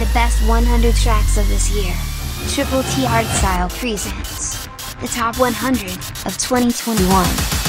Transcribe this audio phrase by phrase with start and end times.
[0.00, 1.94] the best 100 tracks of this year.
[2.48, 5.90] Triple T Hardstyle presents the top 100
[6.24, 7.59] of 2021.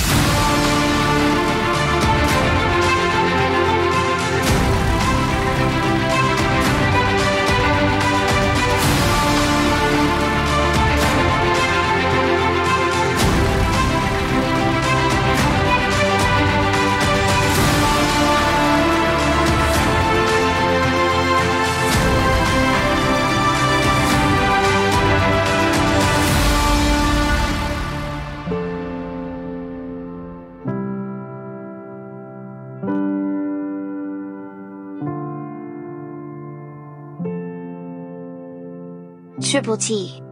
[39.51, 40.23] Triple T.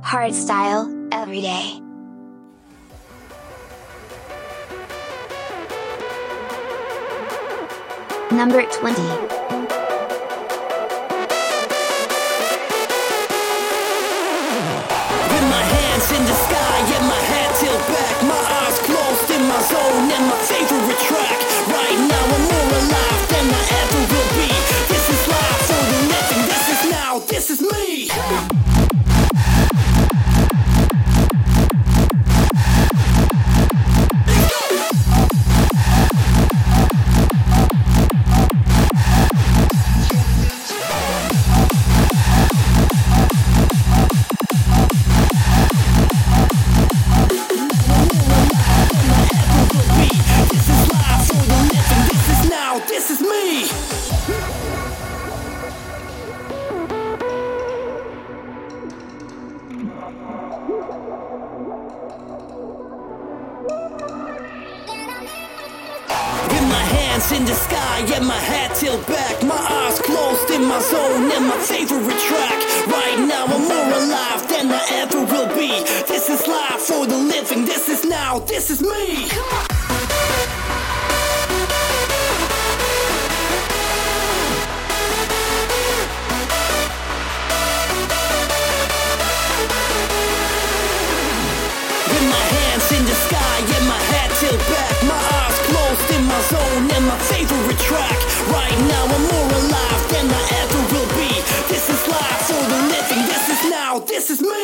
[0.00, 1.80] Hardstyle, every day.
[8.30, 9.02] Number 20.
[9.02, 9.06] With
[15.50, 19.60] my hands in the sky and my head tilt back, my eyes closed in my
[19.62, 21.38] zone and my favorite track.
[21.66, 23.21] Right now I'm more alive
[27.32, 28.10] This is me.
[52.88, 54.71] This is life
[67.34, 71.46] in the sky and my head tilt back, my eyes closed in my zone and
[71.46, 72.58] my favorite track.
[72.86, 75.70] Right now I'm more alive than I ever will be.
[76.06, 77.64] This is life for the living.
[77.64, 78.38] This is now.
[78.40, 79.71] This is me.
[96.42, 98.18] Zone and my favorite track.
[98.50, 101.30] Right now I'm more alive than I ever will be.
[101.68, 103.22] This is life for the living.
[103.26, 103.98] This is now.
[104.00, 104.62] This is me.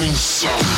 [0.00, 0.77] Rising sun.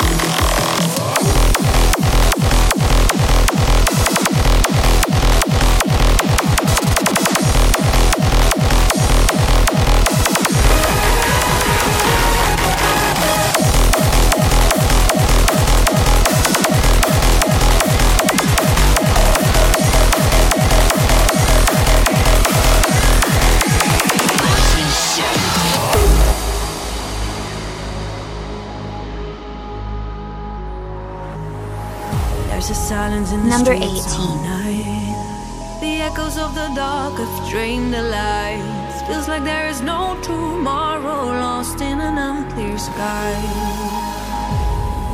[37.51, 39.01] have the lights.
[39.07, 43.33] Feels like there is no tomorrow, lost in an unclear sky.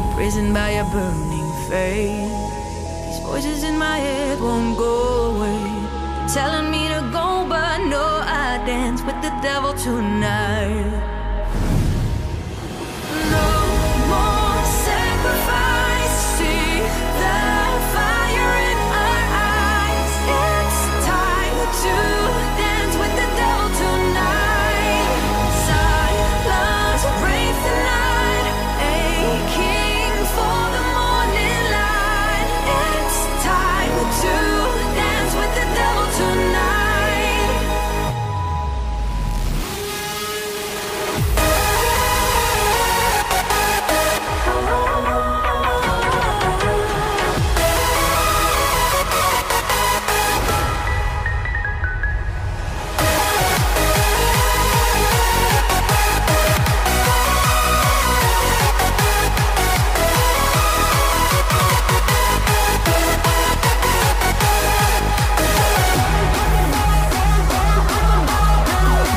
[0.10, 2.30] Imprisoned by a burning faith.
[3.06, 5.63] These voices in my head won't go away.
[6.34, 11.06] Telling me to go, but no, I dance with the devil tonight.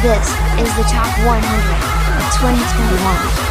[0.03, 1.37] This is the Top 100
[2.17, 3.50] of 2021.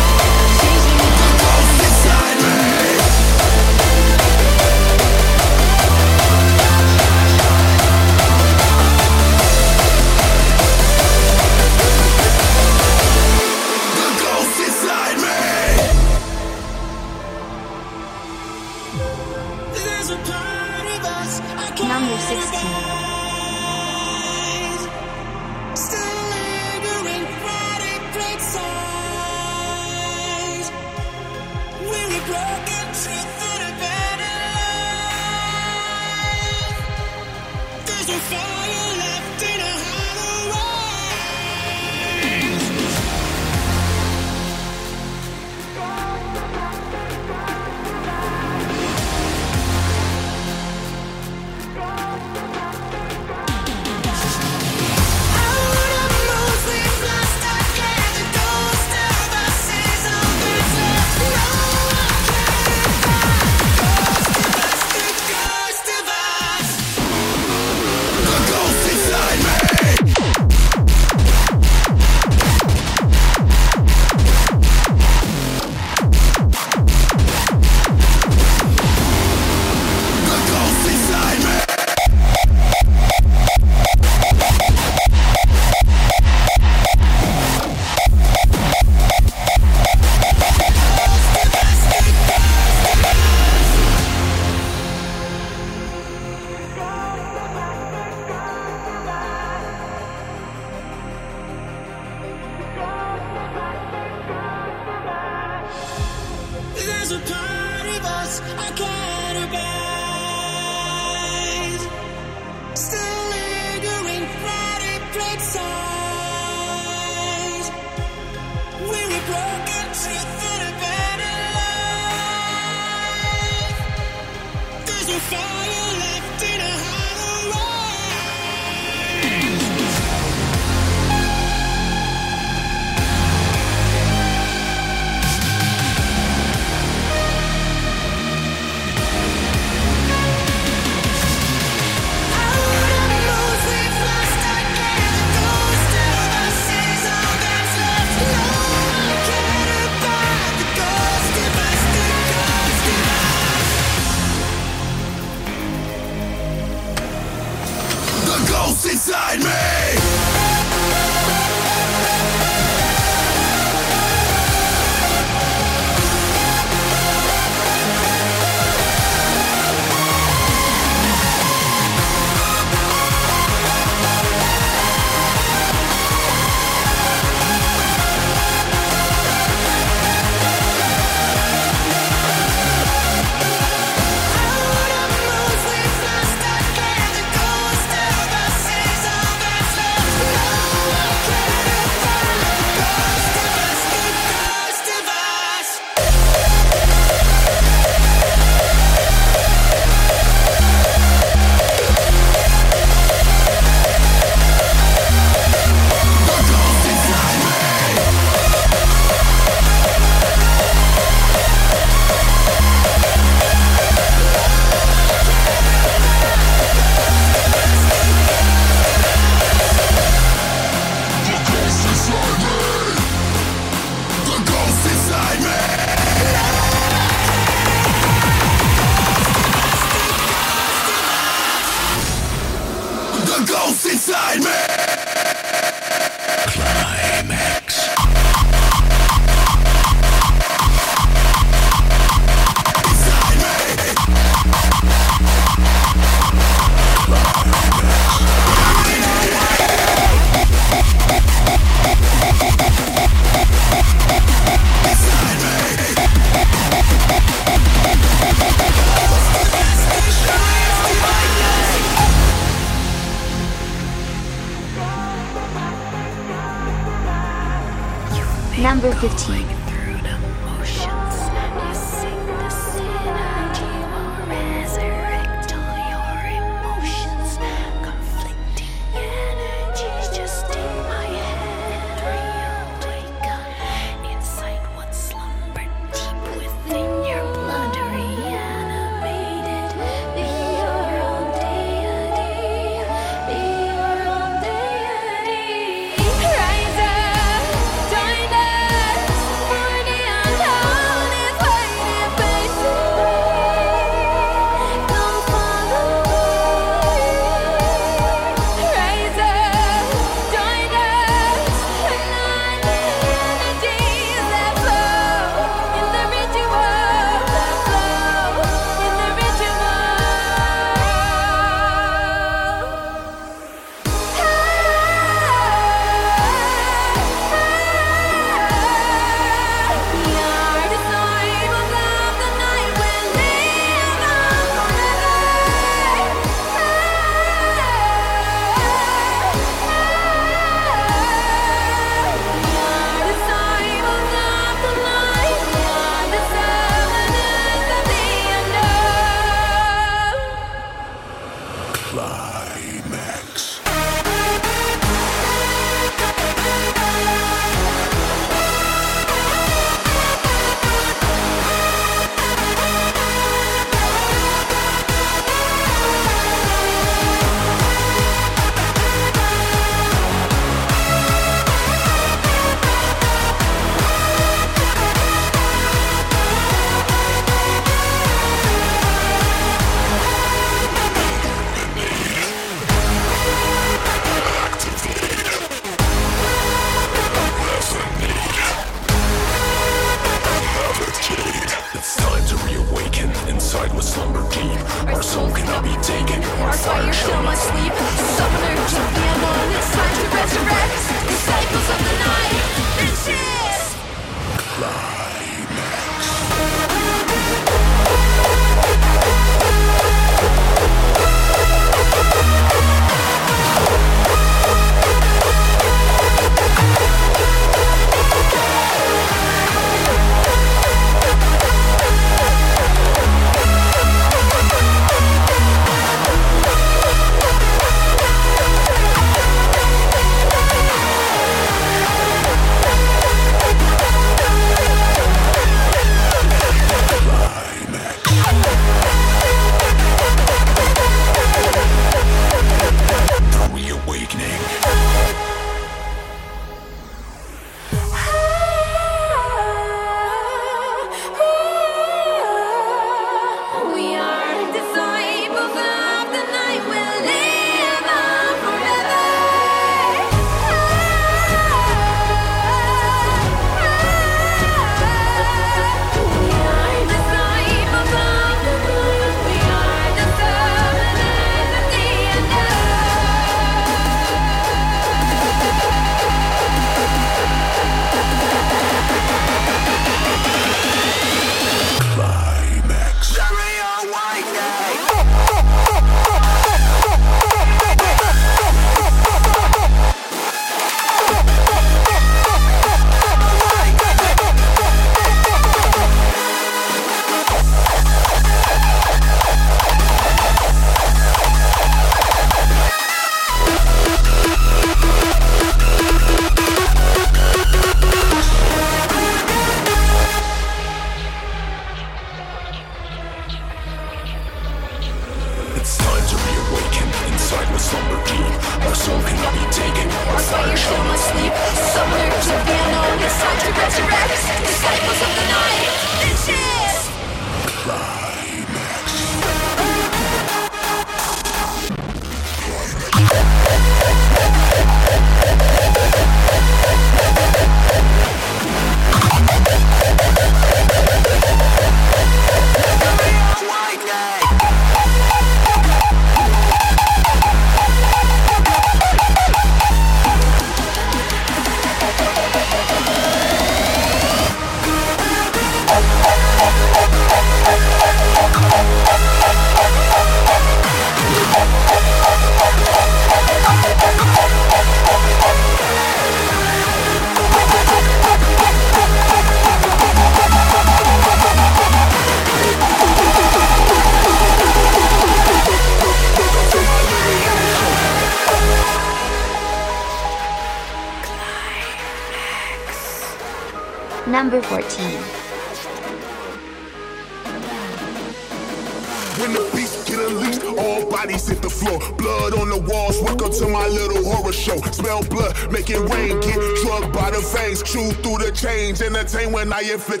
[599.13, 600.00] entertain when I inflict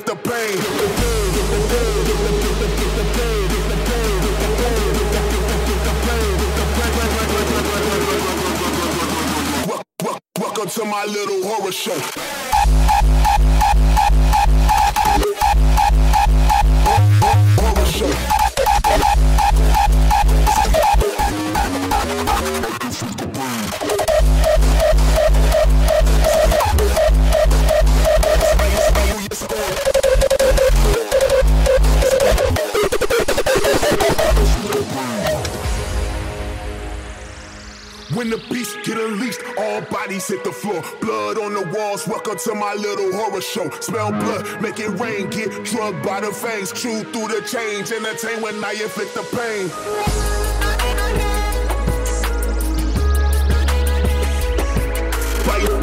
[47.99, 49.69] much entertained when I inflict the pain.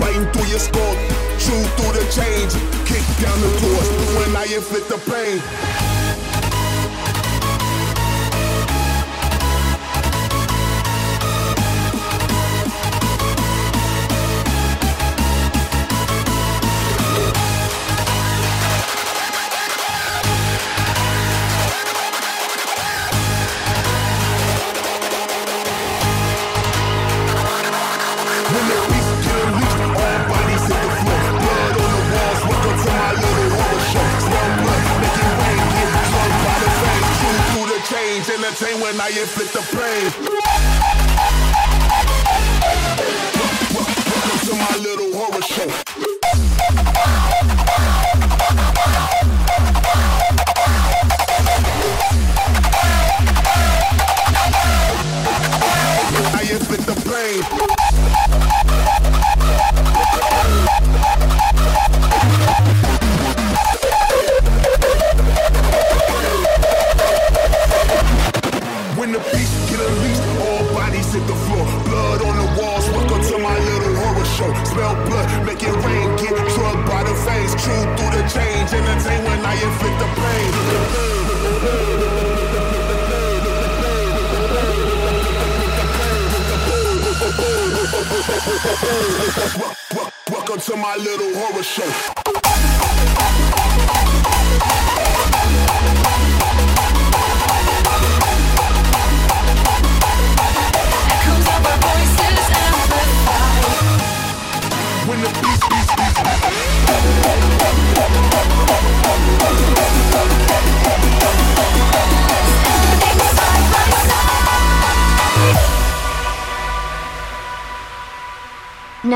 [0.00, 0.94] biting through your skull,
[1.38, 2.52] chew through the change,
[2.86, 5.87] kick down the doors when I inflict the pain.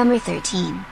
[0.02, 0.84] Number 13.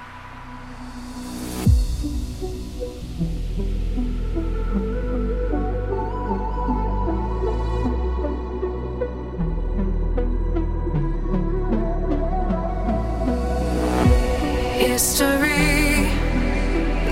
[14.78, 16.06] History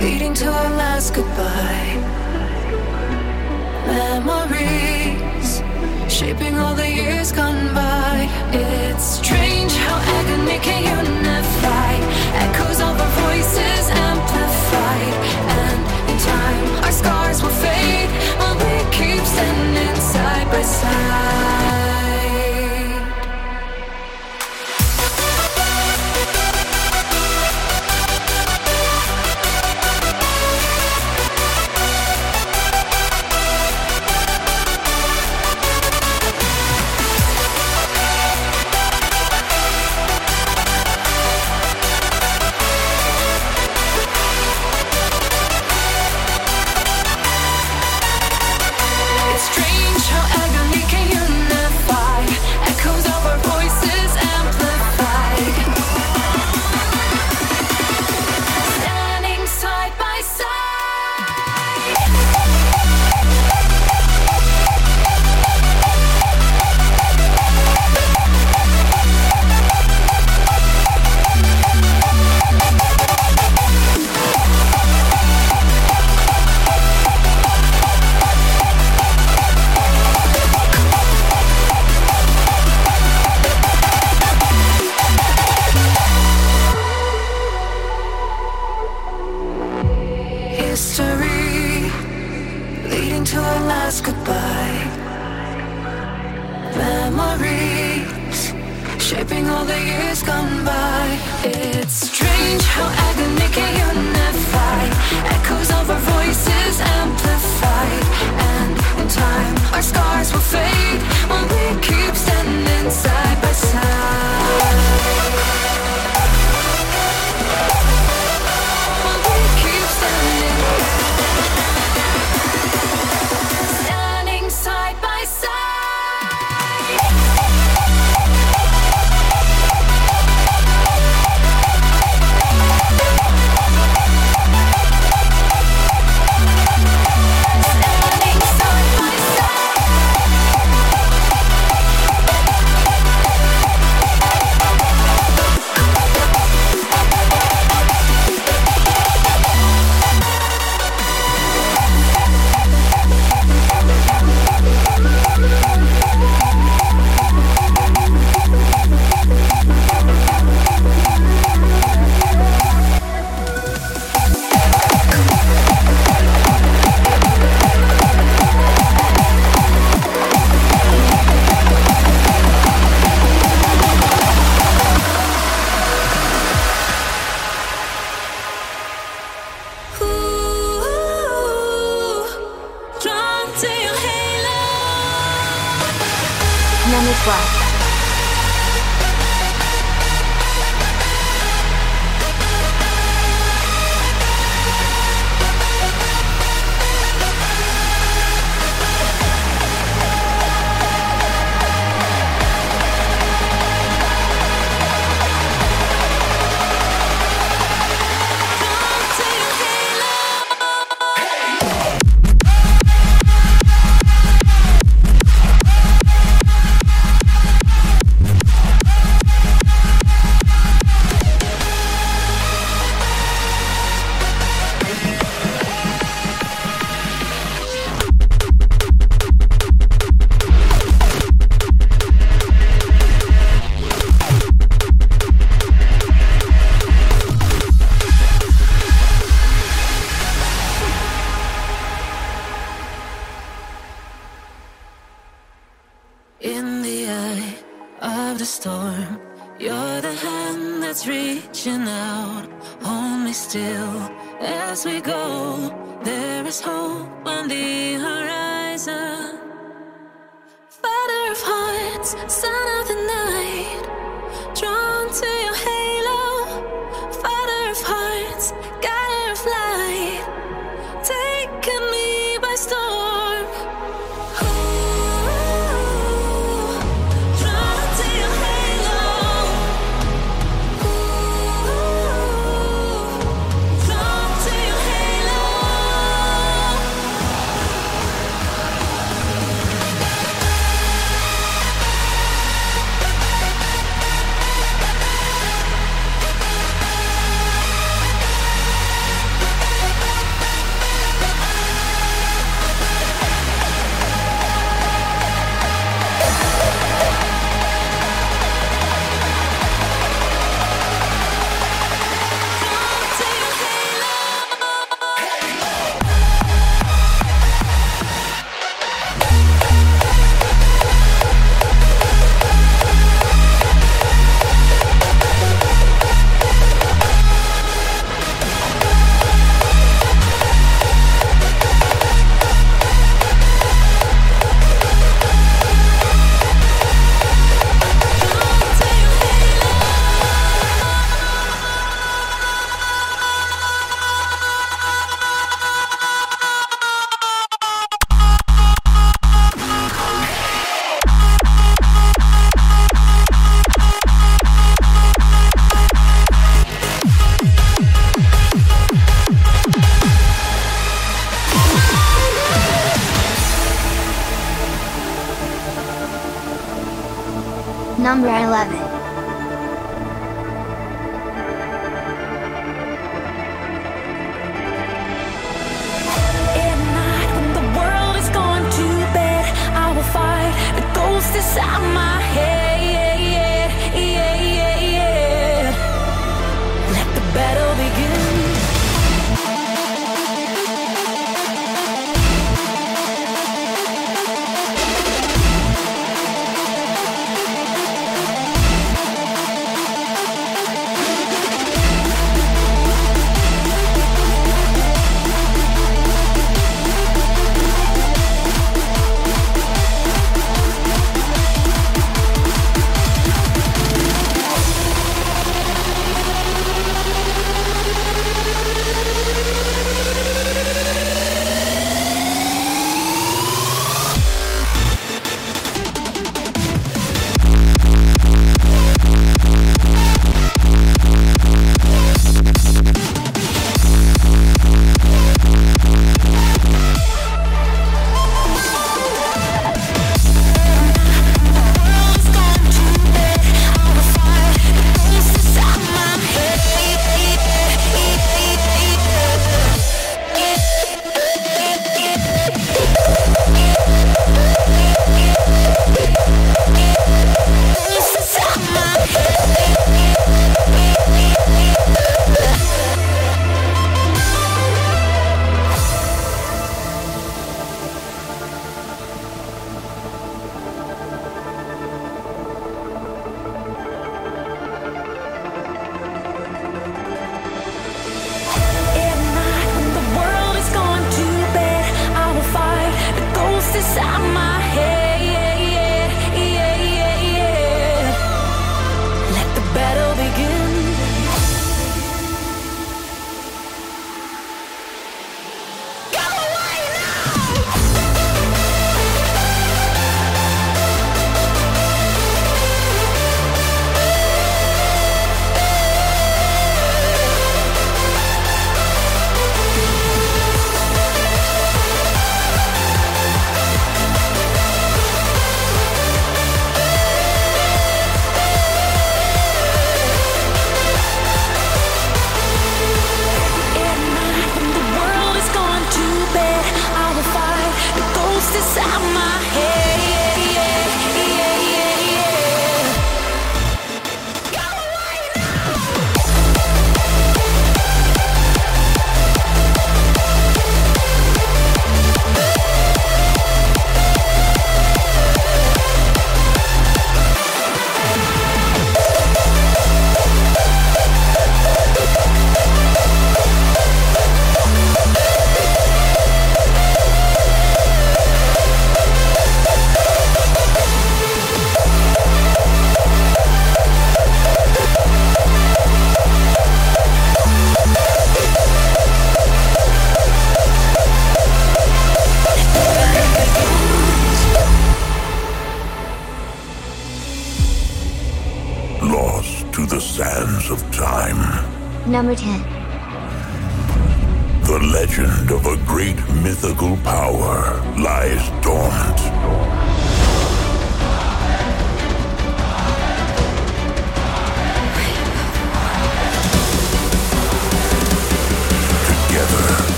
[0.00, 1.96] leading to our last goodbye.
[3.88, 5.62] Memories
[6.08, 8.28] shaping all the years gone by.
[8.52, 11.17] It's strange how agony can unite.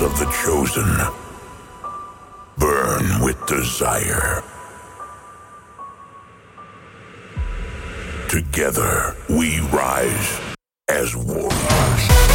[0.00, 0.86] of the chosen
[2.56, 4.44] burn with desire.
[8.28, 10.40] Together we rise
[10.88, 12.27] as warriors.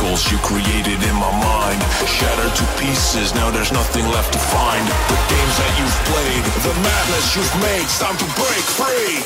[0.00, 1.80] Circles you created in my mind.
[2.08, 4.86] Shattered to pieces, now there's nothing left to find.
[4.86, 9.20] The games that you've played, the madness you've made, it's time to break free.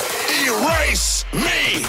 [0.46, 1.84] Erase me!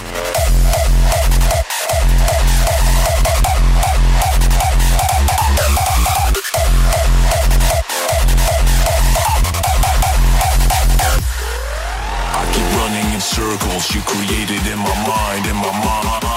[12.38, 16.35] I keep running in circles you created in my mind, in my mind.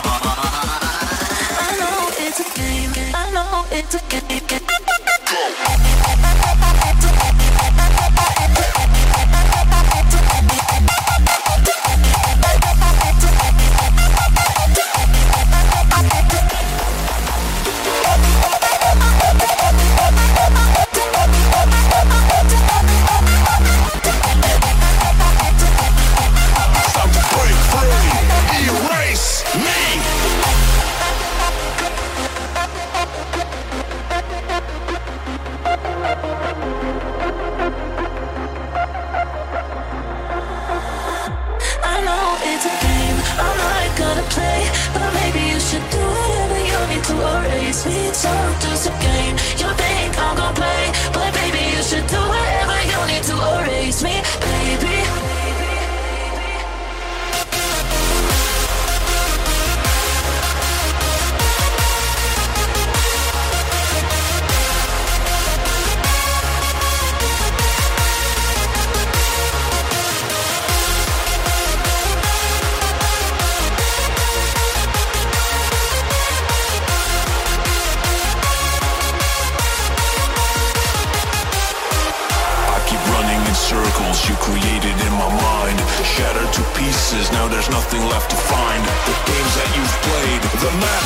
[3.40, 4.69] Know it's a game.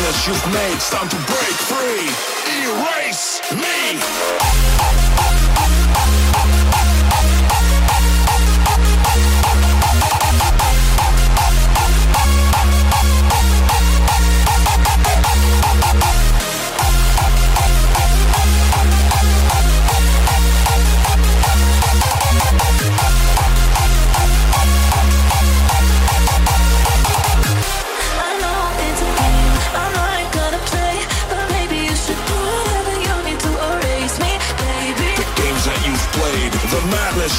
[0.04, 2.10] Madness you've made, it's time to break free.
[2.62, 4.43] Erase me.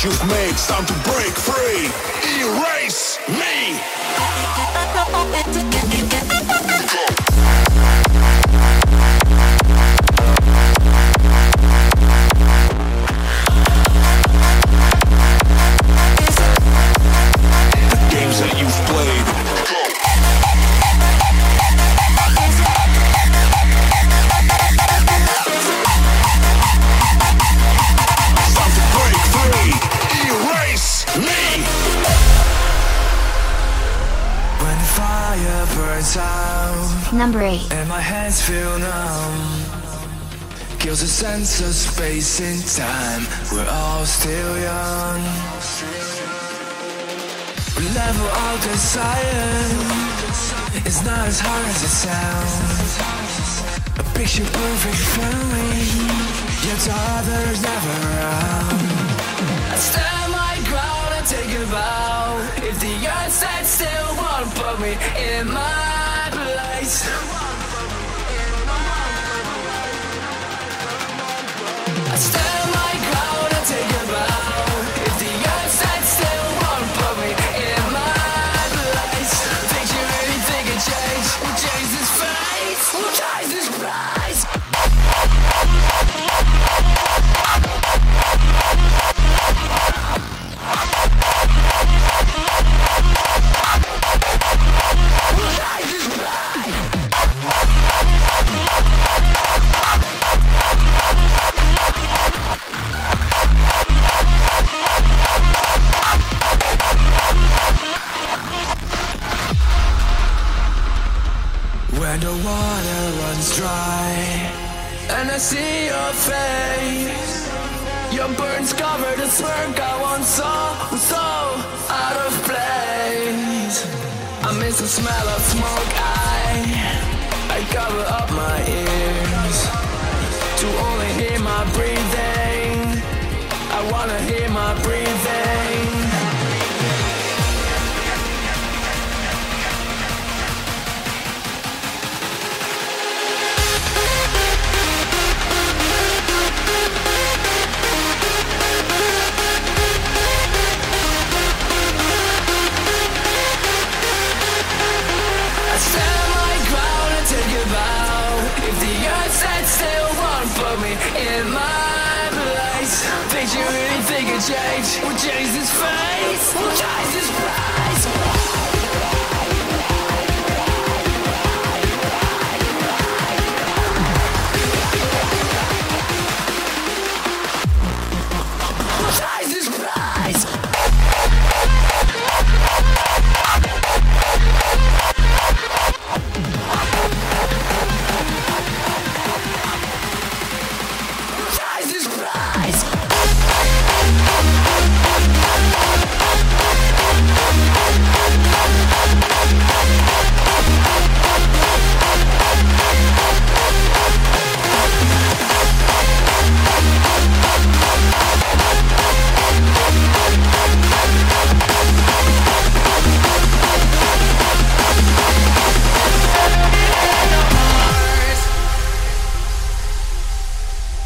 [0.05, 1.89] You've made, time to break free.
[2.39, 3.81] Erase me.
[37.25, 37.72] Number 8.
[37.72, 39.39] and my hands feel numb,
[40.79, 43.25] kills a sense of space and time.
[43.51, 45.25] We're all still young.
[47.81, 49.57] We level out desire.
[50.85, 52.93] It's not as hard as it sounds.
[53.97, 55.81] A picture perfect family,
[56.61, 58.85] yet the others never around.
[59.72, 62.37] I stand my ground and take a bow.
[62.68, 66.04] If the earth stands still, won't put me in my
[66.85, 67.09] place.
[72.07, 72.54] I stand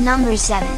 [0.01, 0.69] Number 7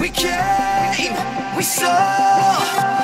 [0.00, 1.14] We came,
[1.56, 3.03] we saw.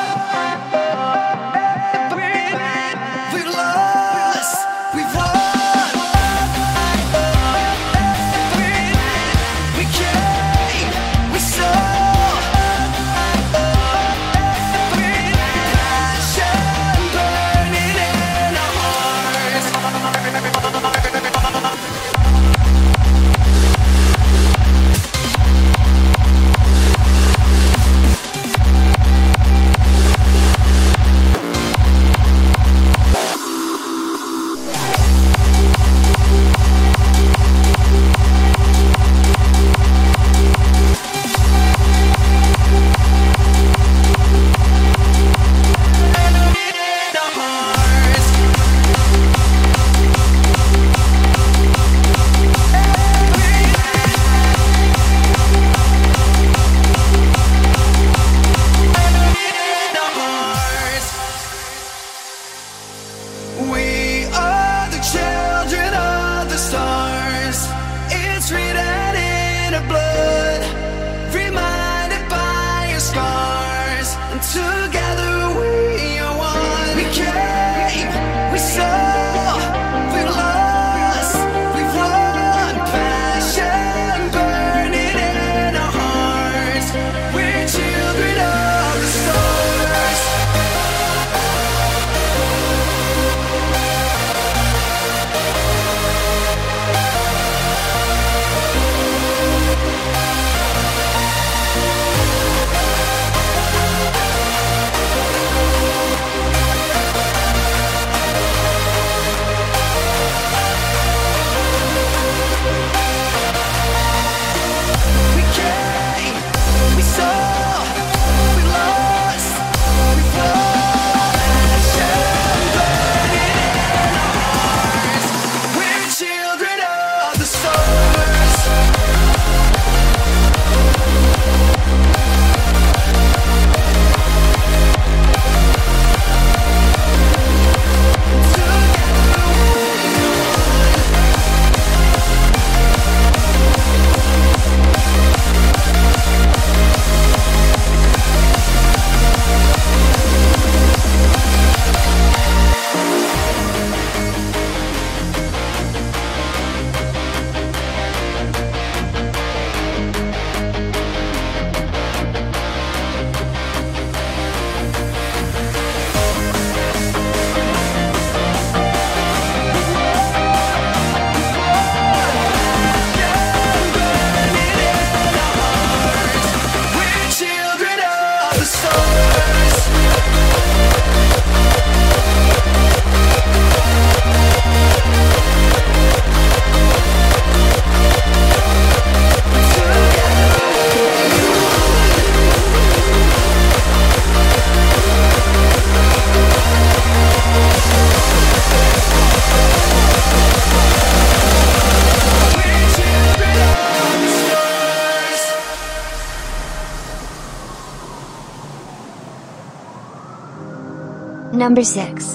[211.71, 212.35] Number 6.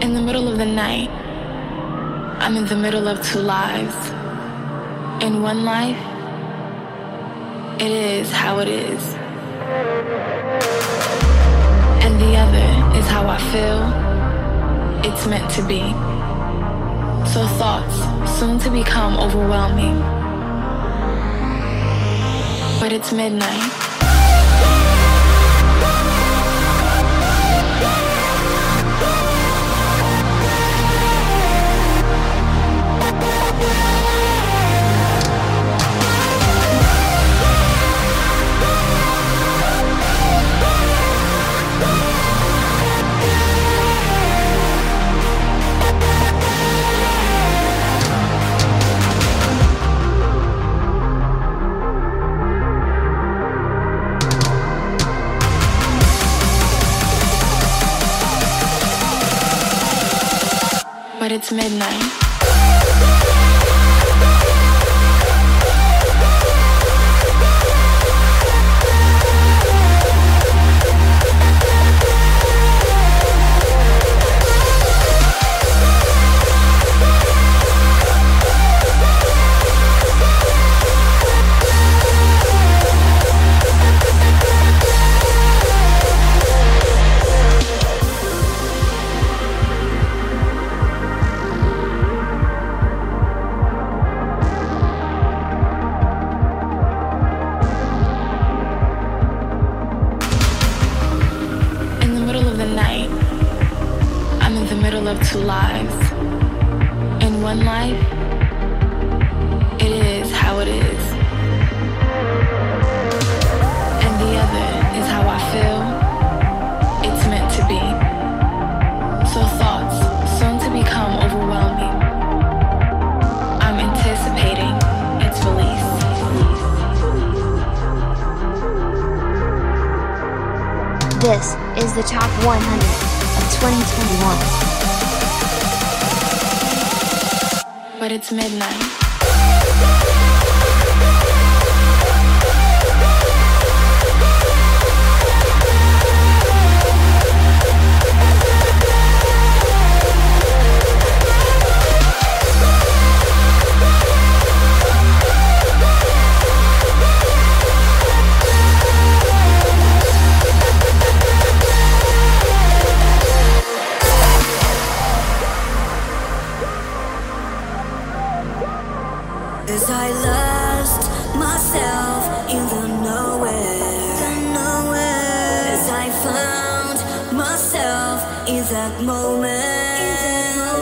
[0.00, 1.10] In the middle of the night,
[2.40, 3.94] I'm in the middle of two lives.
[5.22, 5.99] In one life,
[19.18, 19.98] overwhelming.
[22.80, 23.89] But it's midnight.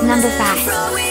[0.03, 1.08] Number five.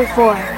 [0.00, 0.49] Number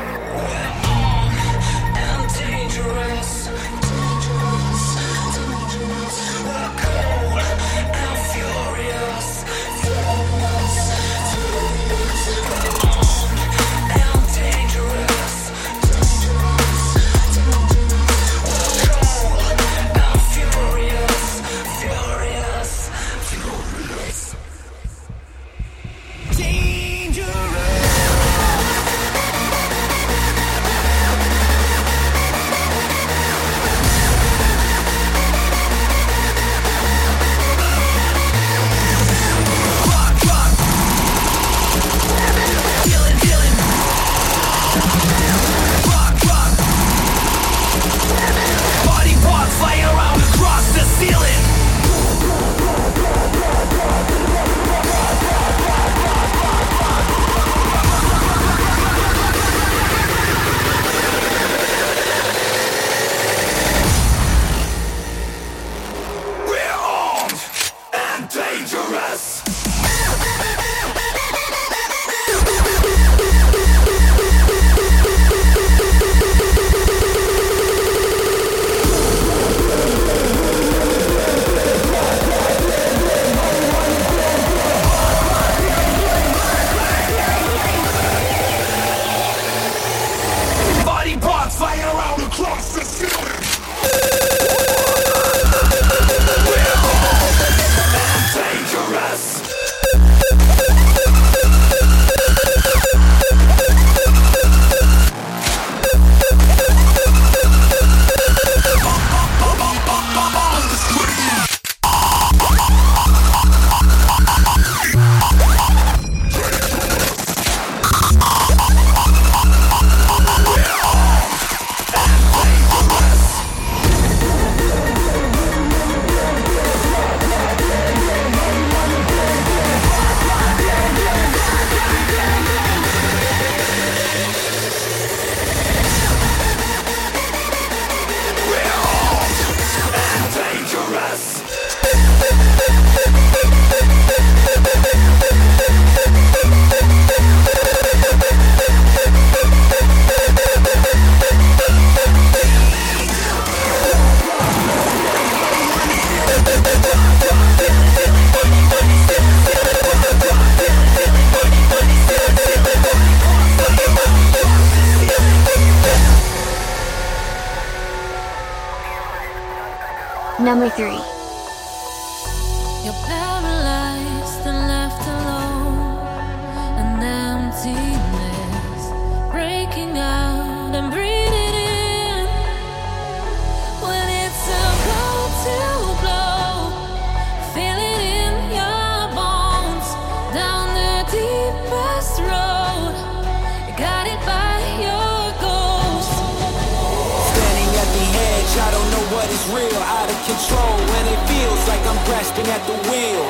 [202.05, 203.24] grasping at the wheel.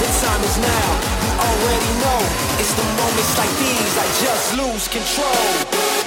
[0.00, 0.88] The time is now,
[1.24, 2.20] you already know.
[2.60, 6.03] It's the moments like these I just lose control.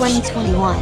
[0.00, 0.79] 2021.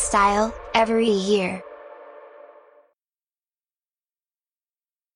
[0.00, 0.39] Triple